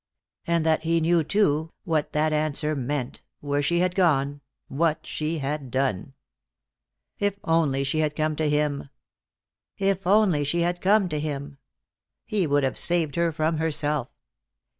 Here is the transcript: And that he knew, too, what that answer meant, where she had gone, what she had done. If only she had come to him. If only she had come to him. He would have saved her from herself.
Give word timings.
And 0.47 0.65
that 0.65 0.81
he 0.83 0.99
knew, 0.99 1.23
too, 1.23 1.73
what 1.83 2.11
that 2.13 2.33
answer 2.33 2.75
meant, 2.75 3.21
where 3.39 3.61
she 3.61 3.81
had 3.81 3.93
gone, 3.93 4.41
what 4.67 5.05
she 5.05 5.37
had 5.37 5.69
done. 5.69 6.15
If 7.19 7.37
only 7.43 7.83
she 7.83 7.99
had 7.99 8.15
come 8.15 8.35
to 8.37 8.49
him. 8.49 8.89
If 9.77 10.07
only 10.07 10.43
she 10.43 10.61
had 10.61 10.81
come 10.81 11.07
to 11.09 11.19
him. 11.19 11.59
He 12.25 12.47
would 12.47 12.63
have 12.63 12.79
saved 12.79 13.15
her 13.15 13.31
from 13.31 13.57
herself. 13.57 14.07